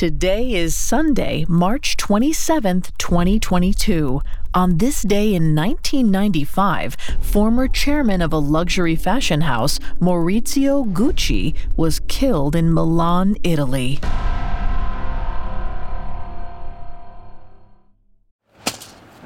Today 0.00 0.54
is 0.54 0.74
Sunday, 0.74 1.44
March 1.46 1.94
27th, 1.98 2.90
2022. 2.96 4.22
On 4.54 4.78
this 4.78 5.02
day 5.02 5.34
in 5.34 5.54
1995, 5.54 6.96
former 7.20 7.68
chairman 7.68 8.22
of 8.22 8.32
a 8.32 8.38
luxury 8.38 8.96
fashion 8.96 9.42
house, 9.42 9.78
Maurizio 10.00 10.90
Gucci, 10.90 11.54
was 11.76 12.00
killed 12.08 12.56
in 12.56 12.72
Milan, 12.72 13.36
Italy. 13.44 14.00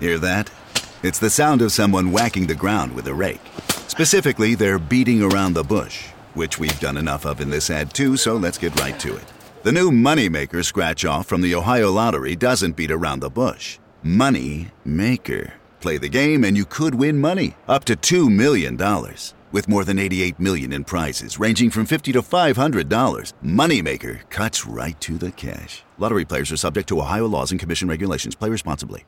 Hear 0.00 0.18
that? 0.18 0.50
It's 1.04 1.20
the 1.20 1.30
sound 1.30 1.62
of 1.62 1.70
someone 1.70 2.10
whacking 2.10 2.48
the 2.48 2.56
ground 2.56 2.96
with 2.96 3.06
a 3.06 3.14
rake. 3.14 3.46
Specifically, 3.86 4.56
they're 4.56 4.80
beating 4.80 5.22
around 5.22 5.52
the 5.52 5.62
bush, 5.62 6.08
which 6.34 6.58
we've 6.58 6.80
done 6.80 6.96
enough 6.96 7.24
of 7.24 7.40
in 7.40 7.50
this 7.50 7.70
ad 7.70 7.94
too, 7.94 8.16
so 8.16 8.36
let's 8.36 8.58
get 8.58 8.80
right 8.80 8.98
to 8.98 9.14
it. 9.14 9.34
The 9.64 9.72
new 9.72 9.90
Moneymaker 9.90 10.62
scratch 10.62 11.06
off 11.06 11.26
from 11.26 11.40
the 11.40 11.54
Ohio 11.54 11.90
Lottery 11.90 12.36
doesn't 12.36 12.76
beat 12.76 12.90
around 12.90 13.20
the 13.20 13.30
bush. 13.30 13.78
Money 14.02 14.70
Maker. 14.84 15.54
Play 15.80 15.96
the 15.96 16.06
game 16.06 16.44
and 16.44 16.54
you 16.54 16.66
could 16.66 16.94
win 16.94 17.18
money 17.18 17.56
up 17.66 17.86
to 17.86 17.96
$2 17.96 18.30
million. 18.30 18.76
With 19.52 19.66
more 19.66 19.82
than 19.84 19.98
88 19.98 20.38
million 20.38 20.70
in 20.74 20.84
prizes 20.84 21.40
ranging 21.40 21.70
from 21.70 21.86
50 21.86 22.12
to 22.12 22.20
$500, 22.20 23.32
Moneymaker 23.42 24.28
cuts 24.28 24.66
right 24.66 25.00
to 25.00 25.16
the 25.16 25.32
cash. 25.32 25.82
Lottery 25.96 26.26
players 26.26 26.52
are 26.52 26.58
subject 26.58 26.86
to 26.90 27.00
Ohio 27.00 27.26
laws 27.26 27.50
and 27.50 27.58
commission 27.58 27.88
regulations. 27.88 28.34
Play 28.34 28.50
responsibly. 28.50 29.06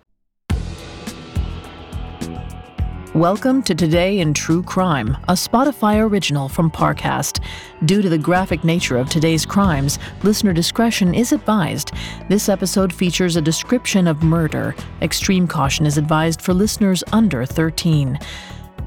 Welcome 3.16 3.62
to 3.62 3.74
Today 3.74 4.18
in 4.18 4.34
True 4.34 4.62
Crime, 4.62 5.16
a 5.26 5.32
Spotify 5.32 6.06
original 6.06 6.50
from 6.50 6.70
Parcast. 6.70 7.42
Due 7.86 8.02
to 8.02 8.10
the 8.10 8.18
graphic 8.18 8.62
nature 8.62 8.98
of 8.98 9.08
today's 9.08 9.46
crimes, 9.46 9.98
listener 10.22 10.52
discretion 10.52 11.14
is 11.14 11.32
advised. 11.32 11.92
This 12.28 12.50
episode 12.50 12.92
features 12.92 13.36
a 13.36 13.40
description 13.40 14.06
of 14.06 14.22
murder. 14.22 14.74
Extreme 15.00 15.48
caution 15.48 15.86
is 15.86 15.96
advised 15.96 16.42
for 16.42 16.52
listeners 16.52 17.02
under 17.10 17.46
13. 17.46 18.18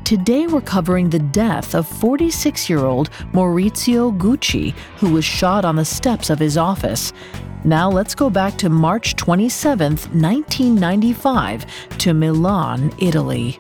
Today 0.04 0.46
we're 0.46 0.62
covering 0.62 1.10
the 1.10 1.18
death 1.18 1.74
of 1.74 1.88
46 1.88 2.70
year 2.70 2.86
old 2.86 3.10
Maurizio 3.34 4.16
Gucci, 4.16 4.76
who 4.98 5.12
was 5.12 5.26
shot 5.26 5.66
on 5.66 5.76
the 5.76 5.84
steps 5.84 6.30
of 6.30 6.38
his 6.38 6.56
office. 6.56 7.14
Now 7.64 7.90
let's 7.90 8.14
go 8.14 8.30
back 8.30 8.60
to 8.60 8.70
March 8.70 9.16
27, 9.16 9.94
1995, 9.94 11.66
to 11.98 12.14
Milan, 12.14 12.94
Italy. 13.00 13.60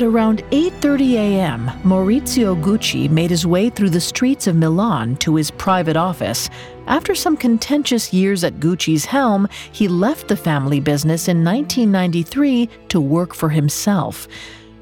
At 0.00 0.06
around 0.06 0.42
8:30 0.50 1.12
a.m., 1.12 1.70
Maurizio 1.84 2.58
Gucci 2.58 3.10
made 3.10 3.28
his 3.28 3.46
way 3.46 3.68
through 3.68 3.90
the 3.90 4.00
streets 4.00 4.46
of 4.46 4.56
Milan 4.56 5.16
to 5.16 5.34
his 5.34 5.50
private 5.50 5.94
office. 5.94 6.48
After 6.86 7.14
some 7.14 7.36
contentious 7.36 8.10
years 8.10 8.42
at 8.42 8.60
Gucci's 8.60 9.04
helm, 9.04 9.46
he 9.72 9.88
left 9.88 10.28
the 10.28 10.38
family 10.38 10.80
business 10.80 11.28
in 11.28 11.44
1993 11.44 12.70
to 12.88 12.98
work 12.98 13.34
for 13.34 13.50
himself. 13.50 14.26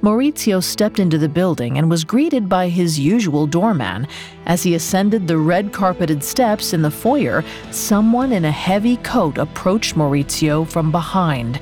Maurizio 0.02 0.62
stepped 0.62 1.00
into 1.00 1.18
the 1.18 1.28
building 1.28 1.78
and 1.78 1.90
was 1.90 2.04
greeted 2.04 2.48
by 2.48 2.68
his 2.68 2.96
usual 2.96 3.48
doorman. 3.48 4.06
As 4.46 4.62
he 4.62 4.76
ascended 4.76 5.26
the 5.26 5.38
red 5.38 5.72
carpeted 5.72 6.22
steps 6.22 6.72
in 6.72 6.82
the 6.82 6.92
foyer, 6.92 7.42
someone 7.72 8.30
in 8.30 8.44
a 8.44 8.52
heavy 8.52 8.98
coat 8.98 9.36
approached 9.36 9.96
Maurizio 9.96 10.64
from 10.64 10.92
behind. 10.92 11.58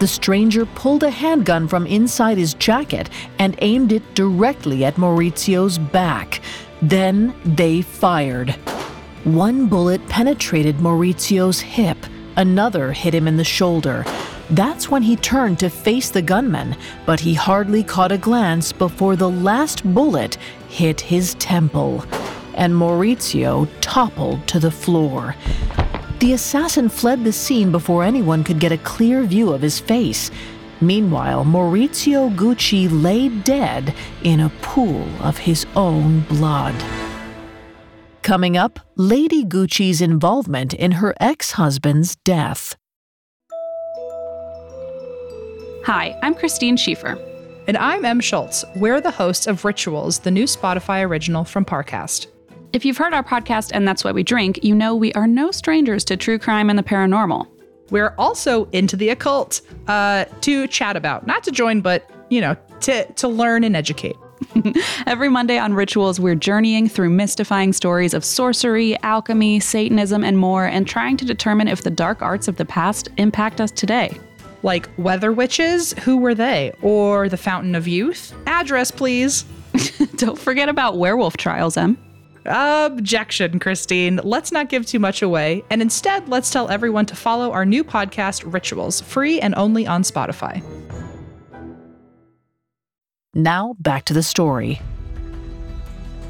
The 0.00 0.08
stranger 0.08 0.64
pulled 0.64 1.02
a 1.02 1.10
handgun 1.10 1.68
from 1.68 1.86
inside 1.86 2.38
his 2.38 2.54
jacket 2.54 3.10
and 3.38 3.54
aimed 3.58 3.92
it 3.92 4.14
directly 4.14 4.82
at 4.86 4.96
Maurizio's 4.96 5.76
back. 5.76 6.40
Then 6.80 7.34
they 7.44 7.82
fired. 7.82 8.52
One 9.24 9.66
bullet 9.66 10.00
penetrated 10.08 10.76
Maurizio's 10.76 11.60
hip, 11.60 11.98
another 12.38 12.92
hit 12.92 13.14
him 13.14 13.28
in 13.28 13.36
the 13.36 13.44
shoulder. 13.44 14.06
That's 14.48 14.90
when 14.90 15.02
he 15.02 15.16
turned 15.16 15.58
to 15.58 15.68
face 15.68 16.08
the 16.08 16.22
gunman, 16.22 16.76
but 17.04 17.20
he 17.20 17.34
hardly 17.34 17.84
caught 17.84 18.10
a 18.10 18.16
glance 18.16 18.72
before 18.72 19.16
the 19.16 19.28
last 19.28 19.84
bullet 19.92 20.38
hit 20.70 21.02
his 21.02 21.34
temple, 21.34 22.06
and 22.54 22.72
Maurizio 22.72 23.68
toppled 23.82 24.48
to 24.48 24.58
the 24.58 24.70
floor. 24.70 25.36
The 26.20 26.34
assassin 26.34 26.90
fled 26.90 27.24
the 27.24 27.32
scene 27.32 27.72
before 27.72 28.04
anyone 28.04 28.44
could 28.44 28.60
get 28.60 28.72
a 28.72 28.78
clear 28.78 29.22
view 29.22 29.54
of 29.54 29.62
his 29.62 29.80
face. 29.80 30.30
Meanwhile, 30.82 31.46
Maurizio 31.46 32.34
Gucci 32.36 32.88
lay 32.90 33.30
dead 33.30 33.94
in 34.22 34.40
a 34.40 34.50
pool 34.60 35.08
of 35.22 35.38
his 35.38 35.64
own 35.76 36.20
blood. 36.28 36.74
Coming 38.20 38.58
up, 38.58 38.78
Lady 38.96 39.46
Gucci's 39.46 40.02
involvement 40.02 40.74
in 40.74 40.92
her 40.92 41.14
ex 41.20 41.52
husband's 41.52 42.16
death. 42.16 42.76
Hi, 45.86 46.18
I'm 46.22 46.34
Christine 46.34 46.76
Schiefer. 46.76 47.18
And 47.66 47.78
I'm 47.78 48.04
Em 48.04 48.20
Schultz. 48.20 48.62
We're 48.76 49.00
the 49.00 49.10
hosts 49.10 49.46
of 49.46 49.64
Rituals, 49.64 50.18
the 50.18 50.30
new 50.30 50.44
Spotify 50.44 51.02
original 51.06 51.44
from 51.44 51.64
Parcast. 51.64 52.26
If 52.72 52.84
you've 52.84 52.98
heard 52.98 53.12
our 53.12 53.24
podcast 53.24 53.72
and 53.74 53.86
that's 53.86 54.04
why 54.04 54.12
we 54.12 54.22
drink, 54.22 54.62
you 54.62 54.76
know 54.76 54.94
we 54.94 55.12
are 55.14 55.26
no 55.26 55.50
strangers 55.50 56.04
to 56.04 56.16
true 56.16 56.38
crime 56.38 56.70
and 56.70 56.78
the 56.78 56.84
paranormal. 56.84 57.48
We're 57.90 58.14
also 58.16 58.66
into 58.66 58.96
the 58.96 59.08
occult 59.08 59.60
uh, 59.88 60.26
to 60.42 60.68
chat 60.68 60.96
about, 60.96 61.26
not 61.26 61.42
to 61.44 61.50
join, 61.50 61.80
but 61.80 62.08
you 62.28 62.40
know, 62.40 62.56
to 62.82 63.12
to 63.14 63.26
learn 63.26 63.64
and 63.64 63.74
educate. 63.74 64.16
Every 65.06 65.28
Monday 65.28 65.58
on 65.58 65.74
Rituals, 65.74 66.20
we're 66.20 66.36
journeying 66.36 66.88
through 66.88 67.10
mystifying 67.10 67.72
stories 67.72 68.14
of 68.14 68.24
sorcery, 68.24 68.96
alchemy, 69.02 69.58
Satanism, 69.58 70.22
and 70.22 70.38
more, 70.38 70.64
and 70.64 70.86
trying 70.86 71.16
to 71.16 71.24
determine 71.24 71.66
if 71.66 71.82
the 71.82 71.90
dark 71.90 72.22
arts 72.22 72.46
of 72.46 72.56
the 72.56 72.64
past 72.64 73.08
impact 73.16 73.60
us 73.60 73.72
today. 73.72 74.16
Like 74.62 74.88
weather 74.96 75.32
witches, 75.32 75.92
who 76.04 76.18
were 76.18 76.34
they? 76.34 76.72
Or 76.82 77.28
the 77.28 77.36
Fountain 77.36 77.74
of 77.74 77.88
Youth? 77.88 78.32
Address, 78.46 78.92
please. 78.92 79.44
Don't 80.16 80.38
forget 80.38 80.68
about 80.68 80.98
werewolf 80.98 81.36
trials, 81.36 81.76
Em. 81.76 81.98
Objection, 82.46 83.58
Christine. 83.58 84.20
Let's 84.22 84.52
not 84.52 84.68
give 84.68 84.86
too 84.86 84.98
much 84.98 85.22
away, 85.22 85.62
and 85.70 85.82
instead, 85.82 86.28
let's 86.28 86.50
tell 86.50 86.68
everyone 86.68 87.06
to 87.06 87.16
follow 87.16 87.52
our 87.52 87.64
new 87.64 87.84
podcast, 87.84 88.50
Rituals, 88.50 89.00
free 89.00 89.40
and 89.40 89.54
only 89.56 89.86
on 89.86 90.02
Spotify. 90.02 90.62
Now, 93.34 93.76
back 93.78 94.06
to 94.06 94.14
the 94.14 94.22
story. 94.22 94.80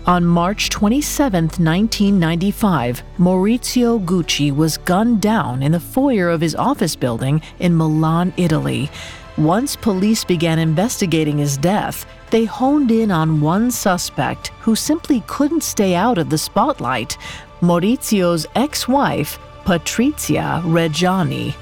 On 0.06 0.24
March 0.26 0.70
27, 0.70 1.44
1995, 1.44 3.02
Maurizio 3.18 4.04
Gucci 4.04 4.54
was 4.54 4.78
gunned 4.78 5.20
down 5.20 5.62
in 5.62 5.72
the 5.72 5.80
foyer 5.80 6.28
of 6.28 6.40
his 6.40 6.54
office 6.54 6.96
building 6.96 7.40
in 7.58 7.76
Milan, 7.76 8.32
Italy. 8.36 8.90
Once 9.38 9.76
police 9.76 10.24
began 10.24 10.58
investigating 10.58 11.38
his 11.38 11.56
death, 11.56 12.06
they 12.30 12.44
honed 12.44 12.90
in 12.90 13.10
on 13.10 13.40
one 13.40 13.70
suspect 13.70 14.48
who 14.60 14.74
simply 14.74 15.22
couldn't 15.26 15.62
stay 15.62 15.94
out 15.94 16.18
of 16.18 16.30
the 16.30 16.38
spotlight 16.38 17.16
Maurizio's 17.60 18.46
ex 18.54 18.88
wife, 18.88 19.38
Patrizia 19.64 20.62
Reggiani. 20.62 21.54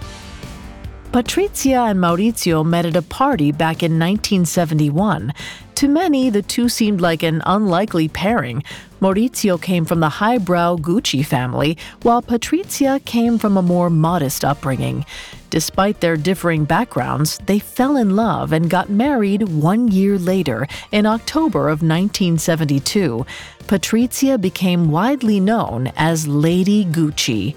Patrizia 1.10 1.90
and 1.90 1.98
Maurizio 1.98 2.64
met 2.64 2.86
at 2.86 2.94
a 2.94 3.02
party 3.02 3.50
back 3.50 3.82
in 3.82 3.92
1971. 3.98 5.32
To 5.76 5.88
many, 5.88 6.28
the 6.28 6.42
two 6.42 6.68
seemed 6.68 7.00
like 7.00 7.22
an 7.22 7.40
unlikely 7.46 8.08
pairing. 8.08 8.62
Maurizio 9.00 9.60
came 9.60 9.84
from 9.84 10.00
the 10.00 10.08
highbrow 10.08 10.76
Gucci 10.76 11.24
family, 11.24 11.78
while 12.02 12.20
Patrizia 12.20 13.04
came 13.04 13.38
from 13.38 13.56
a 13.56 13.62
more 13.62 13.88
modest 13.88 14.44
upbringing. 14.44 15.06
Despite 15.50 16.00
their 16.00 16.16
differing 16.16 16.64
backgrounds, 16.64 17.38
they 17.46 17.58
fell 17.58 17.96
in 17.96 18.14
love 18.14 18.52
and 18.52 18.68
got 18.68 18.90
married 18.90 19.48
one 19.48 19.88
year 19.88 20.18
later, 20.18 20.66
in 20.92 21.06
October 21.06 21.68
of 21.68 21.82
1972. 21.82 23.24
Patrizia 23.66 24.40
became 24.40 24.90
widely 24.90 25.40
known 25.40 25.92
as 25.96 26.28
Lady 26.28 26.84
Gucci. 26.84 27.54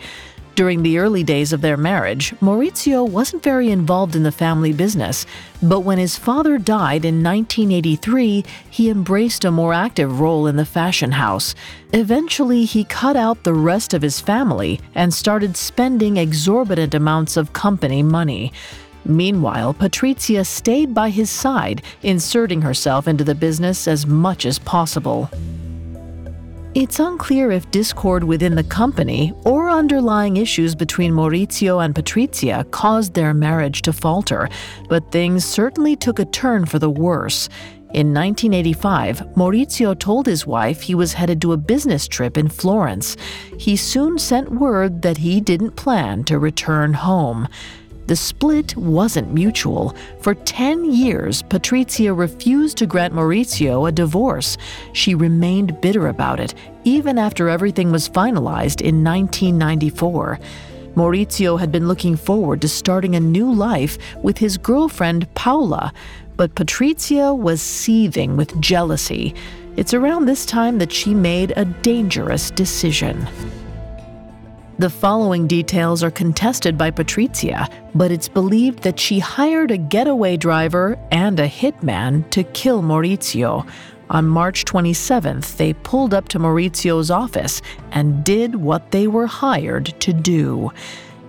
During 0.53 0.83
the 0.83 0.98
early 0.98 1.24
days 1.24 1.53
of 1.53 1.62
their 1.62 1.77
marriage, 1.77 2.31
Maurizio 2.42 3.07
wasn't 3.07 3.42
very 3.42 3.71
involved 3.71 4.18
in 4.18 4.24
the 4.24 4.33
family 4.33 4.74
business, 4.74 5.25
but 5.63 5.80
when 5.80 5.98
his 5.98 6.18
father 6.18 6.57
died 6.57 7.06
in 7.06 7.24
1983, 7.24 8.44
he 8.69 8.89
embraced 8.89 9.45
a 9.45 9.51
more 9.51 9.74
active 9.74 10.19
role 10.19 10.48
in 10.48 10.57
the 10.57 10.65
fashion 10.65 11.13
house. 11.13 11.56
Eventually, 11.94 12.65
he 12.65 12.83
cut 12.83 13.15
out 13.15 13.44
the 13.44 13.53
rest 13.53 13.94
of 13.94 14.01
his 14.01 14.19
family 14.19 14.81
and 14.94 15.13
started 15.13 15.56
spending 15.56 16.18
exorbitant 16.18 16.94
amounts 16.94 17.38
of 17.38 17.54
company 17.54 18.04
money. 18.04 18.51
Meanwhile, 19.06 19.74
Patrizia 19.75 20.45
stayed 20.45 20.94
by 20.94 21.09
his 21.09 21.30
side, 21.30 21.81
inserting 22.04 22.62
herself 22.62 23.07
into 23.07 23.24
the 23.24 23.36
business 23.36 23.88
as 23.88 24.06
much 24.06 24.45
as 24.45 24.59
possible. 24.59 25.30
It's 26.73 27.01
unclear 27.01 27.51
if 27.51 27.69
discord 27.69 28.23
within 28.23 28.56
the 28.56 28.63
company 28.63 29.33
or 29.44 29.69
underlying 29.69 30.38
issues 30.38 30.73
between 30.73 31.12
Maurizio 31.12 31.83
and 31.83 31.94
Patrizia 31.94 32.63
caused 32.71 33.13
their 33.13 33.33
marriage 33.33 33.81
to 33.81 33.91
falter, 33.91 34.47
but 34.88 35.12
things 35.12 35.44
certainly 35.44 35.97
took 35.97 36.18
a 36.18 36.23
turn 36.23 36.65
for 36.65 36.79
the 36.79 36.89
worse. 36.89 37.50
In 37.94 38.13
1985, 38.13 39.19
Maurizio 39.35 40.00
told 40.00 40.25
his 40.25 40.47
wife 40.47 40.79
he 40.79 40.95
was 40.95 41.12
headed 41.12 41.41
to 41.41 41.51
a 41.51 41.57
business 41.57 42.07
trip 42.07 42.38
in 42.38 42.47
Florence. 42.47 43.18
He 43.59 43.75
soon 43.75 44.18
sent 44.18 44.50
word 44.50 45.01
that 45.01 45.18
he 45.18 45.41
didn't 45.41 45.75
plan 45.75 46.23
to 46.23 46.39
return 46.39 46.94
home. 46.94 47.50
The 48.11 48.17
split 48.17 48.75
wasn't 48.75 49.33
mutual. 49.33 49.95
For 50.19 50.35
10 50.35 50.91
years, 50.91 51.43
Patrizia 51.43 52.13
refused 52.13 52.77
to 52.79 52.85
grant 52.85 53.13
Maurizio 53.13 53.87
a 53.87 53.91
divorce. 53.93 54.57
She 54.91 55.15
remained 55.15 55.79
bitter 55.79 56.09
about 56.09 56.41
it, 56.41 56.53
even 56.83 57.17
after 57.17 57.47
everything 57.47 57.89
was 57.89 58.09
finalized 58.09 58.81
in 58.81 59.01
1994. 59.01 60.41
Maurizio 60.93 61.57
had 61.57 61.71
been 61.71 61.87
looking 61.87 62.17
forward 62.17 62.59
to 62.63 62.67
starting 62.67 63.15
a 63.15 63.19
new 63.21 63.49
life 63.49 63.97
with 64.21 64.37
his 64.37 64.57
girlfriend 64.57 65.33
Paola, 65.33 65.93
but 66.35 66.53
Patrizia 66.53 67.33
was 67.33 67.61
seething 67.61 68.35
with 68.35 68.59
jealousy. 68.59 69.33
It's 69.77 69.93
around 69.93 70.25
this 70.25 70.45
time 70.45 70.79
that 70.79 70.91
she 70.91 71.13
made 71.13 71.53
a 71.55 71.63
dangerous 71.63 72.51
decision. 72.51 73.25
The 74.81 74.89
following 74.89 75.45
details 75.45 76.01
are 76.01 76.10
contested 76.10 76.75
by 76.75 76.89
Patrizia, 76.89 77.72
but 77.94 78.12
it's 78.12 78.28
believed 78.28 78.81
that 78.81 79.00
she 79.00 79.19
hired 79.19 79.69
a 79.69 79.78
getaway 79.78 80.38
driver 80.38 80.98
and 81.12 81.39
a 81.39 81.48
hitman 81.48 82.28
to 82.31 82.44
kill 82.45 82.81
Maurizio. 82.81 83.69
On 84.10 84.25
March 84.25 84.66
27th, 84.66 85.56
they 85.57 85.74
pulled 85.74 86.16
up 86.16 86.30
to 86.30 86.39
Maurizio's 86.39 87.12
office 87.12 87.62
and 87.92 88.24
did 88.24 88.56
what 88.56 88.89
they 88.89 89.06
were 89.06 89.28
hired 89.28 89.94
to 90.00 90.13
do. 90.13 90.72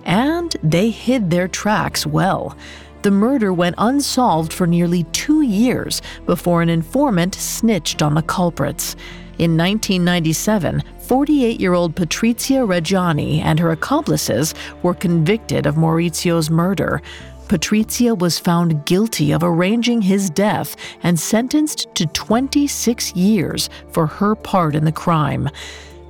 And 0.03 0.55
they 0.63 0.89
hid 0.89 1.29
their 1.29 1.47
tracks 1.47 2.07
well. 2.07 2.57
The 3.03 3.11
murder 3.11 3.53
went 3.53 3.75
unsolved 3.77 4.51
for 4.51 4.65
nearly 4.65 5.03
two 5.11 5.43
years 5.43 6.01
before 6.25 6.63
an 6.63 6.69
informant 6.69 7.35
snitched 7.35 8.01
on 8.01 8.15
the 8.15 8.23
culprits. 8.23 8.95
In 9.39 9.57
1997, 9.57 10.83
48 10.99 11.59
year 11.59 11.73
old 11.73 11.95
Patrizia 11.95 12.67
Reggiani 12.67 13.39
and 13.39 13.59
her 13.59 13.71
accomplices 13.71 14.53
were 14.83 14.93
convicted 14.93 15.65
of 15.65 15.75
Maurizio's 15.75 16.51
murder. 16.51 17.01
Patrizia 17.47 18.17
was 18.17 18.37
found 18.37 18.85
guilty 18.85 19.31
of 19.31 19.43
arranging 19.43 20.03
his 20.03 20.29
death 20.29 20.75
and 21.01 21.19
sentenced 21.19 21.93
to 21.95 22.05
26 22.05 23.15
years 23.15 23.69
for 23.91 24.05
her 24.05 24.35
part 24.35 24.75
in 24.75 24.85
the 24.85 24.91
crime. 24.91 25.49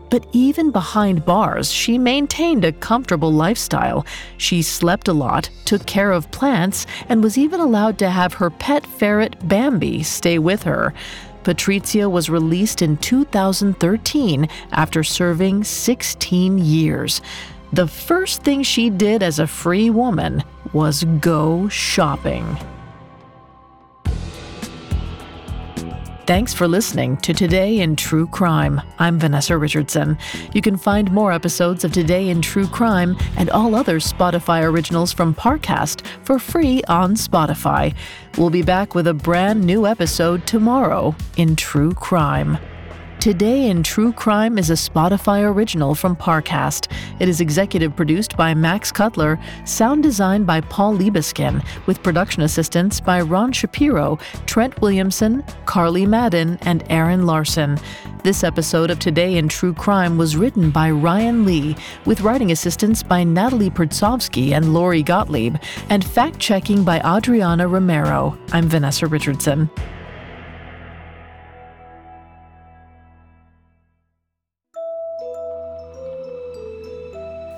But 0.10 0.28
even 0.34 0.70
behind 0.70 1.26
bars, 1.26 1.72
she 1.72 1.98
maintained 1.98 2.66
a 2.66 2.72
comfortable 2.72 3.32
lifestyle. 3.32 4.06
She 4.38 4.62
slept 4.62 5.08
a 5.08 5.14
lot, 5.14 5.50
took 5.66 5.86
care 5.86 6.12
of 6.12 6.30
plants, 6.30 6.86
and 7.10 7.24
was 7.24 7.38
even 7.38 7.60
allowed 7.60 7.98
to 8.00 8.10
have 8.10 8.34
her 8.34 8.52
pet 8.52 8.86
ferret 8.86 9.48
Bambi 9.48 10.04
stay 10.04 10.38
with 10.38 10.64
her. 10.64 10.94
Patrizia 11.44 12.10
was 12.10 12.30
released 12.30 12.82
in 12.82 12.98
2013 12.98 14.48
after 14.72 15.04
serving 15.04 15.64
16 15.64 16.58
years. 16.58 17.22
The 17.74 17.88
first 17.88 18.44
thing 18.44 18.64
she 18.64 18.90
did 18.90 19.24
as 19.24 19.40
a 19.40 19.48
free 19.48 19.90
woman 19.90 20.44
was 20.74 21.04
go 21.20 21.68
shopping. 21.70 22.58
Thanks 26.26 26.54
for 26.54 26.70
listening 26.70 27.18
to 27.18 27.34
Today 27.34 27.82
in 27.82 27.98
True 27.98 28.28
Crime. 28.28 28.82
I'm 28.98 29.20
Vanessa 29.20 29.58
Richardson. 29.58 30.18
You 30.54 30.62
can 30.62 30.78
find 30.78 31.12
more 31.12 31.34
episodes 31.34 31.84
of 31.84 31.92
Today 31.92 32.30
in 32.30 32.42
True 32.42 32.66
Crime 32.66 33.18
and 33.36 33.50
all 33.50 33.76
other 33.76 34.00
Spotify 34.00 34.64
originals 34.64 35.12
from 35.12 35.36
Parcast 35.36 36.06
for 36.24 36.40
free 36.40 36.82
on 36.88 37.16
Spotify. 37.16 37.94
We'll 38.38 38.50
be 38.50 38.62
back 38.62 38.96
with 38.96 39.08
a 39.08 39.14
brand 39.14 39.66
new 39.66 39.86
episode 39.86 40.48
tomorrow 40.48 41.14
in 41.36 41.58
True 41.58 41.92
Crime. 41.92 42.58
Today 43.24 43.70
in 43.70 43.84
True 43.84 44.12
Crime 44.12 44.58
is 44.58 44.70
a 44.70 44.74
Spotify 44.74 45.50
original 45.50 45.96
from 45.96 46.14
Parcast. 46.14 46.92
It 47.22 47.30
is 47.30 47.40
executive 47.40 47.96
produced 47.96 48.36
by 48.36 48.54
Max 48.54 48.92
Cutler, 48.92 49.40
sound 49.64 50.04
designed 50.04 50.46
by 50.46 50.60
Paul 50.60 50.98
Liebeskin, 50.98 51.66
with 51.86 52.04
production 52.04 52.42
assistance 52.42 53.00
by 53.00 53.22
Ron 53.22 53.54
Shapiro, 53.54 54.20
Trent 54.46 54.82
Williamson, 54.82 55.42
Carly 55.66 56.06
Madden, 56.06 56.58
and 56.64 56.84
Aaron 56.90 57.26
Larson. 57.26 57.80
This 58.26 58.44
episode 58.44 58.92
of 58.92 59.00
Today 59.00 59.38
in 59.38 59.48
True 59.48 59.74
Crime 59.74 60.18
was 60.18 60.36
written 60.36 60.70
by 60.70 60.92
Ryan 60.92 61.46
Lee, 61.46 61.78
with 62.04 62.20
writing 62.20 62.52
assistance 62.52 63.04
by 63.04 63.24
Natalie 63.24 63.70
Pertsovsky 63.70 64.52
and 64.52 64.74
Lori 64.74 65.02
Gottlieb, 65.02 65.56
and 65.88 66.04
fact 66.04 66.40
checking 66.40 66.84
by 66.84 67.00
Adriana 67.00 67.70
Romero. 67.70 68.38
I'm 68.52 68.68
Vanessa 68.68 69.08
Richardson. 69.08 69.70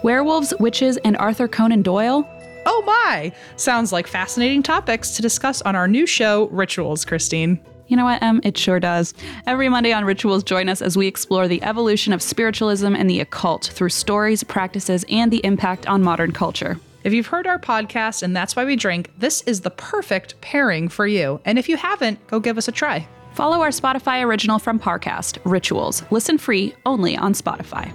Werewolves, 0.05 0.53
witches, 0.59 0.97
and 0.97 1.17
Arthur 1.17 1.47
Conan 1.47 1.81
Doyle? 1.81 2.29
Oh 2.67 2.83
my! 2.85 3.31
Sounds 3.55 3.91
like 3.91 4.05
fascinating 4.05 4.61
topics 4.61 5.15
to 5.15 5.23
discuss 5.23 5.63
on 5.63 5.75
our 5.75 5.87
new 5.87 6.05
show, 6.05 6.45
Rituals, 6.49 7.03
Christine. 7.05 7.59
You 7.87 7.97
know 7.97 8.05
what, 8.05 8.21
Em? 8.21 8.39
It 8.43 8.55
sure 8.55 8.79
does. 8.79 9.15
Every 9.47 9.67
Monday 9.67 9.93
on 9.93 10.05
Rituals, 10.05 10.43
join 10.43 10.69
us 10.69 10.79
as 10.79 10.95
we 10.95 11.07
explore 11.07 11.47
the 11.47 11.63
evolution 11.63 12.13
of 12.13 12.21
spiritualism 12.21 12.95
and 12.95 13.09
the 13.09 13.19
occult 13.19 13.71
through 13.73 13.89
stories, 13.89 14.43
practices, 14.43 15.03
and 15.09 15.33
the 15.33 15.43
impact 15.43 15.87
on 15.87 16.03
modern 16.03 16.33
culture. 16.33 16.77
If 17.03 17.11
you've 17.11 17.25
heard 17.25 17.47
our 17.47 17.57
podcast 17.57 18.21
and 18.21 18.35
that's 18.35 18.55
why 18.55 18.63
we 18.63 18.75
drink, 18.75 19.11
this 19.17 19.41
is 19.47 19.61
the 19.61 19.71
perfect 19.71 20.39
pairing 20.39 20.87
for 20.87 21.07
you. 21.07 21.41
And 21.45 21.57
if 21.57 21.67
you 21.67 21.77
haven't, 21.77 22.27
go 22.27 22.39
give 22.39 22.59
us 22.59 22.67
a 22.67 22.71
try. 22.71 23.07
Follow 23.33 23.63
our 23.63 23.69
Spotify 23.69 24.23
original 24.23 24.59
from 24.59 24.79
Parcast, 24.79 25.39
Rituals. 25.45 26.03
Listen 26.11 26.37
free 26.37 26.75
only 26.85 27.17
on 27.17 27.33
Spotify. 27.33 27.91